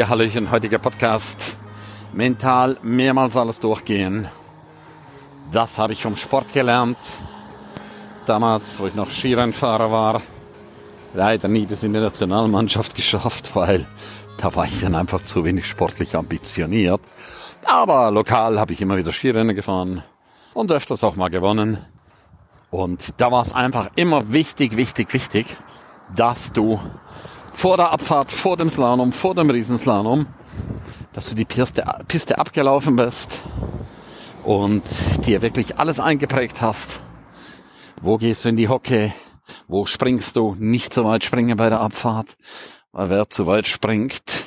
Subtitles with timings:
[0.00, 1.58] Ja, Hallöchen, heutiger Podcast.
[2.14, 4.28] Mental mehrmals alles durchgehen.
[5.52, 6.96] Das habe ich vom Sport gelernt.
[8.24, 10.22] Damals, wo ich noch Skirennfahrer war.
[11.12, 13.86] Leider nie bis in die Nationalmannschaft geschafft, weil
[14.38, 17.02] da war ich dann einfach zu wenig sportlich ambitioniert.
[17.66, 20.02] Aber lokal habe ich immer wieder Skirennen gefahren
[20.54, 21.76] und öfters auch mal gewonnen.
[22.70, 25.58] Und da war es einfach immer wichtig, wichtig, wichtig,
[26.16, 26.80] dass du
[27.60, 30.26] vor der Abfahrt, vor dem Slalom, vor dem Riesenslalom,
[31.12, 33.42] dass du die Piste, Piste abgelaufen bist
[34.44, 34.82] und
[35.26, 37.00] dir wirklich alles eingeprägt hast.
[38.00, 39.12] Wo gehst du in die Hocke?
[39.68, 40.56] Wo springst du?
[40.58, 42.38] Nicht so weit springen bei der Abfahrt,
[42.92, 44.46] weil wer zu weit springt,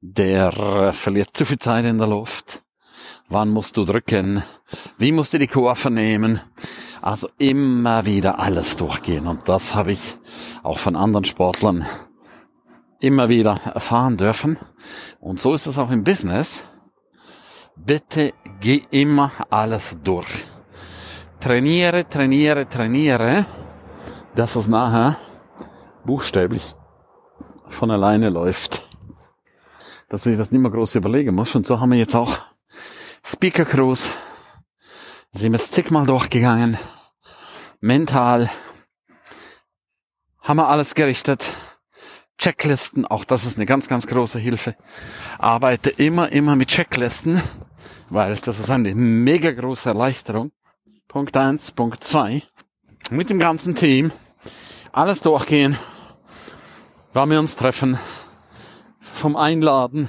[0.00, 2.64] der verliert zu viel Zeit in der Luft.
[3.28, 4.42] Wann musst du drücken?
[4.98, 6.40] Wie musst du die Kurve nehmen?
[7.02, 9.28] Also immer wieder alles durchgehen.
[9.28, 10.00] Und das habe ich
[10.64, 11.86] auch von anderen Sportlern
[13.02, 14.58] immer wieder erfahren dürfen.
[15.20, 16.62] Und so ist es auch im Business.
[17.76, 20.44] Bitte geh immer alles durch.
[21.40, 23.46] Trainiere, trainiere, trainiere,
[24.36, 25.16] dass es nachher
[26.04, 26.74] buchstäblich
[27.66, 28.88] von alleine läuft.
[30.08, 31.56] Dass dir das nicht mehr groß überlegen musst.
[31.56, 32.38] Und so haben wir jetzt auch
[33.24, 34.08] Speaker Cruise.
[35.32, 36.78] Sind wir jetzt zigmal durchgegangen.
[37.80, 38.50] Mental.
[40.42, 41.52] Haben wir alles gerichtet
[42.42, 44.74] Checklisten, auch das ist eine ganz, ganz große Hilfe.
[45.38, 47.40] Arbeite immer, immer mit Checklisten,
[48.10, 50.50] weil das ist eine mega große Erleichterung.
[51.06, 52.42] Punkt eins, Punkt zwei.
[53.12, 54.10] Mit dem ganzen Team
[54.90, 55.78] alles durchgehen,
[57.12, 57.96] wann wir uns treffen,
[58.98, 60.08] vom Einladen,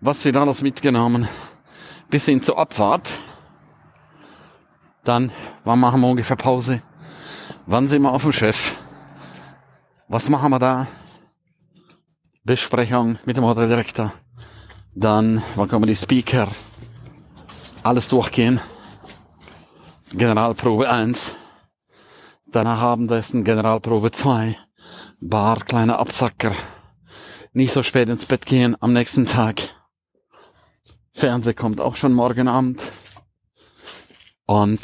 [0.00, 1.28] was wir alles mitgenommen,
[2.08, 3.12] bis hin zur Abfahrt.
[5.04, 5.30] Dann,
[5.64, 6.80] wann machen wir ungefähr Pause?
[7.66, 8.76] Wann sind wir auf dem Chef?
[10.08, 10.86] Was machen wir da?
[12.42, 14.12] Besprechung mit dem Hoteldirektor.
[14.94, 16.48] Dann, wann kommen die Speaker?
[17.82, 18.60] Alles durchgehen.
[20.12, 21.34] Generalprobe 1.
[22.46, 24.56] Danach Abendessen, Generalprobe 2.
[25.20, 26.54] Bar, kleiner Absacker.
[27.52, 29.68] Nicht so spät ins Bett gehen am nächsten Tag.
[31.12, 32.90] Fernseh kommt auch schon morgen Abend.
[34.46, 34.80] Und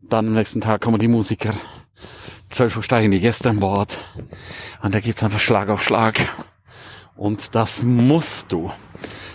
[0.00, 1.52] dann am nächsten Tag kommen die Musiker.
[2.54, 3.98] 12 Uhr steigen die Gäste an Bord.
[4.80, 6.28] Und da geht's einfach Schlag auf Schlag.
[7.16, 8.70] Und das musst du.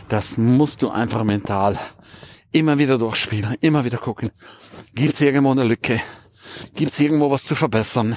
[0.08, 1.78] Das musst du einfach mental
[2.52, 4.32] immer wieder durchspielen, immer wieder gucken.
[4.96, 6.02] Gibt's irgendwo eine Lücke?
[6.76, 8.16] Gibt's irgendwo was zu verbessern?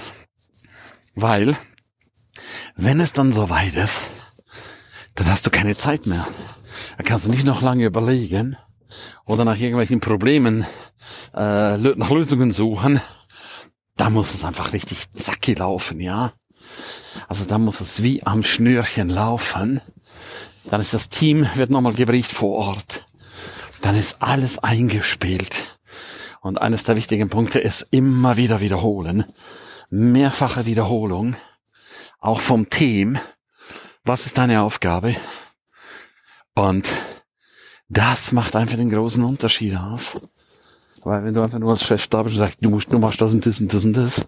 [1.17, 1.57] Weil,
[2.77, 3.97] wenn es dann soweit ist,
[5.17, 6.27] dann hast du keine Zeit mehr.
[6.97, 8.57] Da kannst du nicht noch lange überlegen
[9.27, 10.65] oder nach irgendwelchen Problemen
[11.35, 13.01] äh, nach Lösungen suchen
[13.97, 16.33] da muss es einfach richtig zacki laufen, ja.
[17.29, 19.81] Also da muss es wie am Schnürchen laufen.
[20.65, 23.07] Dann ist das Team, wird nochmal gebrieft vor Ort.
[23.81, 25.79] Dann ist alles eingespielt.
[26.41, 29.25] Und eines der wichtigen Punkte ist immer wieder wiederholen.
[29.91, 31.37] Mehrfache Wiederholung.
[32.19, 33.19] Auch vom Team.
[34.05, 35.15] Was ist deine Aufgabe?
[36.55, 36.89] Und
[37.89, 40.21] das macht einfach den großen Unterschied aus.
[41.05, 43.21] Weil wenn du einfach nur als Chef da bist und sagst, du musst, du machst
[43.21, 44.27] das und das und das und das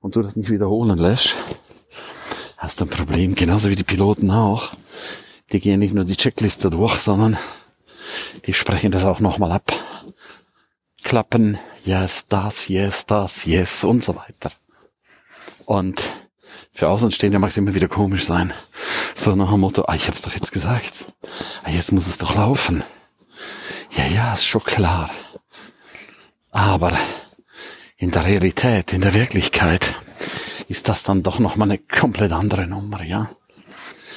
[0.00, 1.34] und du das nicht wiederholen lässt,
[2.58, 4.70] hast du ein Problem, genauso wie die Piloten auch.
[5.52, 7.38] Die gehen nicht nur die Checkliste durch, sondern
[8.46, 9.72] die sprechen das auch nochmal ab.
[11.02, 14.52] Klappen, yes, das, yes, das, yes und so weiter.
[15.64, 16.14] Und
[16.72, 18.52] für Außenstehende mag es immer wieder komisch sein.
[19.14, 20.92] So nach dem Motto, ah, ich hab's doch jetzt gesagt.
[21.64, 22.82] Ah, jetzt muss es doch laufen.
[23.96, 25.10] Ja, ja, ist schon klar.
[26.52, 26.92] Aber
[27.96, 29.94] in der Realität, in der Wirklichkeit
[30.68, 33.30] ist das dann doch nochmal eine komplett andere Nummer, ja.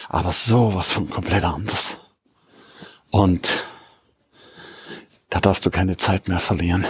[0.09, 1.97] Aber sowas von komplett anders.
[3.09, 3.63] Und
[5.29, 6.85] da darfst du keine Zeit mehr verlieren.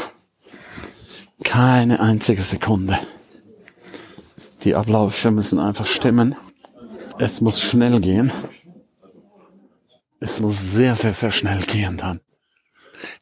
[1.44, 3.00] Keine einzige Sekunde.
[4.64, 6.36] Die Abläufe müssen einfach stimmen.
[7.20, 8.32] Es muss schnell gehen.
[10.20, 12.20] Es muss sehr, sehr, sehr schnell gehen dann.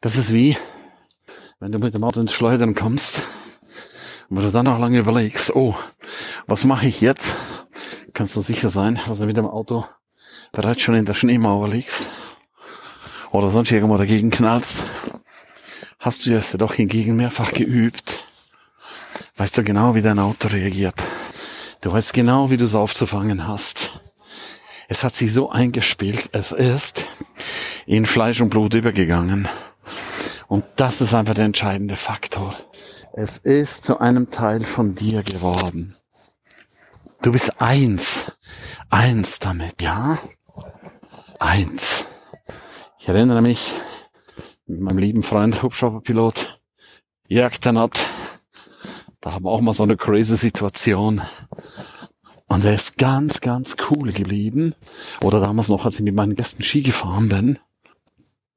[0.00, 0.56] Das ist wie,
[1.60, 3.22] wenn du mit dem Auto ins Schleudern kommst,
[4.28, 5.74] wo du dann noch lange überlegst, oh,
[6.46, 7.36] was mache ich jetzt?
[8.12, 9.84] Kannst du sicher sein, dass du mit dem Auto
[10.52, 12.06] bereits schon in der Schneemauer liegst
[13.32, 14.84] oder sonst irgendwo dagegen knallst.
[15.98, 18.20] Hast du das doch hingegen mehrfach geübt,
[19.36, 21.02] weißt du genau, wie dein Auto reagiert.
[21.80, 24.00] Du weißt genau, wie du es aufzufangen hast.
[24.88, 27.06] Es hat sich so eingespielt, es ist
[27.86, 29.48] in Fleisch und Blut übergegangen.
[30.48, 32.54] Und das ist einfach der entscheidende Faktor.
[33.14, 35.94] Es ist zu einem Teil von dir geworden.
[37.22, 38.32] Du bist eins.
[38.90, 40.18] Eins damit, ja?
[41.38, 42.04] Eins.
[42.98, 43.74] Ich erinnere mich
[44.66, 46.60] mit meinem lieben Freund Hubschrauberpilot
[47.28, 48.06] Jörg Ternat.
[49.20, 51.22] Da haben wir auch mal so eine crazy Situation.
[52.46, 54.74] Und er ist ganz, ganz cool geblieben.
[55.22, 57.58] Oder damals noch, als ich mit meinen Gästen Ski gefahren bin,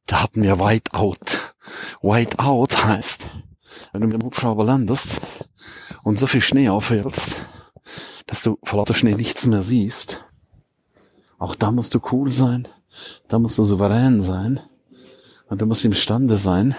[0.07, 1.39] da hatten wir Whiteout.
[2.01, 3.27] Whiteout heißt,
[3.91, 5.47] wenn du mit dem Hubschrauber landest
[6.03, 7.43] und so viel Schnee aufhältst,
[8.25, 10.23] dass du vor lauter Schnee nichts mehr siehst.
[11.37, 12.67] Auch da musst du cool sein.
[13.27, 14.59] Da musst du souverän sein.
[15.49, 16.75] Und du musst imstande sein,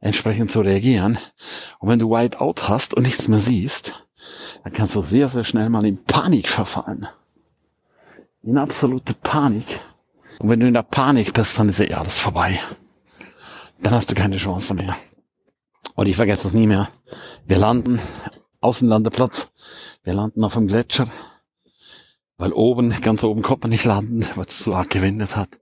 [0.00, 1.18] entsprechend zu reagieren.
[1.78, 3.94] Und wenn du Whiteout hast und nichts mehr siehst,
[4.62, 7.06] dann kannst du sehr, sehr schnell mal in Panik verfallen.
[8.42, 9.80] In absolute Panik.
[10.38, 12.58] Und wenn du in der Panik bist, dann ist ja alles vorbei.
[13.80, 14.96] Dann hast du keine Chance mehr.
[15.94, 16.88] Und ich vergesse das nie mehr.
[17.46, 18.00] Wir landen,
[18.60, 19.48] Außenlandeplatz,
[20.04, 21.08] wir landen auf dem Gletscher,
[22.38, 25.58] weil oben, ganz oben konnte man nicht landen, weil es zu arg gewindet hat.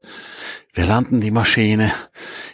[0.73, 1.93] Wir landen die Maschine,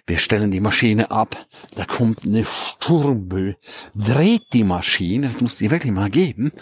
[0.07, 3.57] wir stellen die Maschine ab, da kommt eine Sturmböe,
[3.95, 6.53] dreht die Maschine, das muss die wirklich mal geben,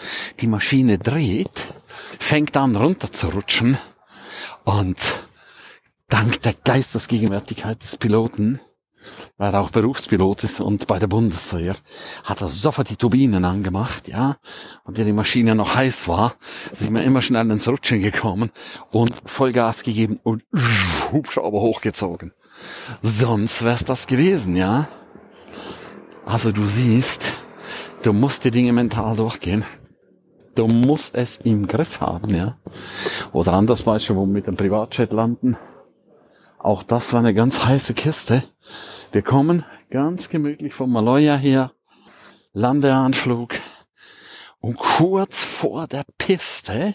[0.40, 1.74] die Maschine dreht,
[2.20, 3.76] fängt an runter zu rutschen
[4.64, 4.98] und
[6.08, 8.60] dank der Geistesgegenwärtigkeit des Piloten
[9.36, 11.76] weil er auch Berufspilot ist und bei der Bundeswehr,
[12.24, 14.36] hat er sofort die Turbinen angemacht, ja.
[14.84, 16.34] Und wenn die Maschine noch heiß war,
[16.72, 18.50] sind wir immer schnell ins Rutschen gekommen
[18.90, 20.44] und Vollgas gegeben und
[21.12, 22.32] Hubschrauber hochgezogen.
[23.02, 24.88] Sonst wär's das gewesen, ja.
[26.26, 27.32] Also du siehst,
[28.02, 29.64] du musst die Dinge mental durchgehen.
[30.56, 32.58] Du musst es im Griff haben, ja.
[33.32, 35.56] Oder anders Beispiel, wo wir mit dem Privatjet landen.
[36.58, 38.42] Auch das war eine ganz heiße Kiste.
[39.12, 41.72] Wir kommen ganz gemütlich vom Maloja her,
[42.52, 43.54] Landeanflug
[44.60, 46.94] und kurz vor der Piste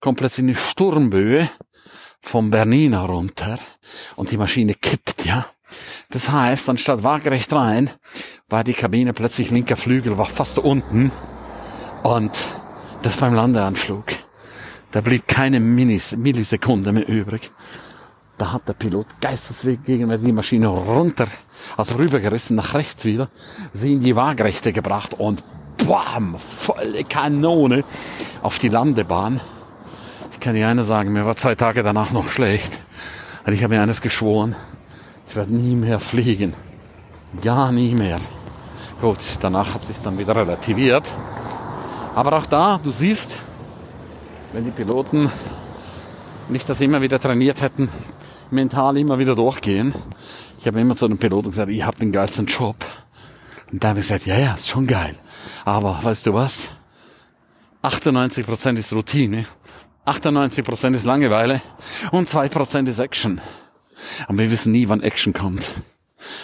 [0.00, 1.50] kommt plötzlich eine Sturmböe
[2.20, 3.58] vom Bernina runter
[4.16, 5.46] und die Maschine kippt, ja.
[6.10, 7.90] Das heißt, anstatt waagerecht rein,
[8.48, 11.10] war die Kabine plötzlich linker Flügel, war fast unten
[12.04, 12.32] und
[13.02, 14.06] das beim Landeanflug.
[14.92, 17.50] Da blieb keine Millisekunde mehr übrig.
[18.38, 21.26] Da hat der Pilot geistesweg gegen die Maschine runter,
[21.76, 23.28] also rübergerissen nach rechts wieder,
[23.72, 25.42] sie in die Waagrechte gebracht und
[25.86, 27.82] bam, volle Kanone
[28.42, 29.40] auf die Landebahn.
[30.32, 32.78] Ich kann dir eine sagen, mir war zwei Tage danach noch schlecht.
[33.44, 34.54] Und ich habe mir eines geschworen,
[35.28, 36.54] ich werde nie mehr fliegen.
[37.42, 38.18] Ja, nie mehr.
[39.00, 41.12] Gut, danach hat sich dann wieder relativiert.
[42.14, 43.40] Aber auch da, du siehst,
[44.52, 45.30] wenn die Piloten
[46.48, 47.88] nicht das immer wieder trainiert hätten,
[48.50, 49.94] mental immer wieder durchgehen.
[50.60, 52.76] Ich habe immer zu einem Piloten gesagt, ich habe den geilsten Job.
[53.72, 55.14] Und da habe ich gesagt, ja, ja, ist schon geil.
[55.64, 56.68] Aber weißt du was?
[57.82, 59.46] 98% ist Routine,
[60.06, 61.60] 98% ist Langeweile
[62.10, 63.40] und 2% ist Action.
[64.26, 65.72] Aber wir wissen nie, wann Action kommt.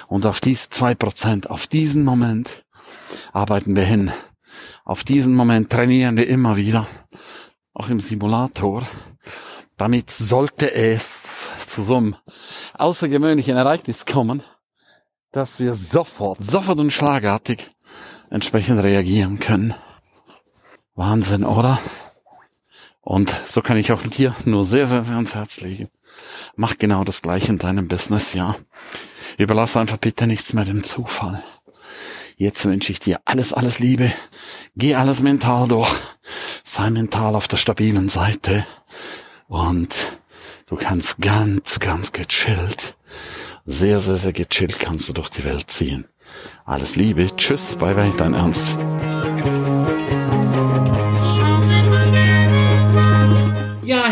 [0.07, 2.65] Und auf diese 2%, auf diesen Moment
[3.33, 4.13] arbeiten wir hin.
[4.85, 6.87] Auf diesen Moment trainieren wir immer wieder.
[7.73, 8.87] Auch im Simulator.
[9.77, 11.24] Damit sollte es
[11.75, 12.17] zu so einem
[12.79, 14.43] außergewöhnlichen Ereignis kommen,
[15.33, 17.71] dass wir sofort, sofort und schlagartig
[18.31, 19.75] entsprechend reagieren können.
[20.95, 21.81] Wahnsinn, oder?
[23.01, 25.89] Und so kann ich auch dir nur sehr, sehr, sehr ans Herz legen.
[26.57, 28.55] Mach genau das gleiche in deinem Business, ja.
[29.37, 31.43] Überlass einfach bitte nichts mehr dem Zufall.
[32.37, 34.13] Jetzt wünsche ich dir alles, alles Liebe.
[34.77, 35.93] Geh alles mental durch.
[36.63, 38.65] Sei mental auf der stabilen Seite.
[39.49, 39.97] Und
[40.75, 42.97] Du kannst ganz, ganz gechillt,
[43.65, 46.07] sehr, sehr, sehr gechillt kannst du durch die Welt ziehen.
[46.65, 48.77] Alles Liebe, tschüss, bye bye, dein Ernst.